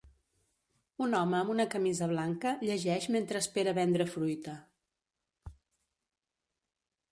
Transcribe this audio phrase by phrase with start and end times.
[1.05, 4.59] Un home amb una camisa blanca llegeix mentre espera vendre fruita.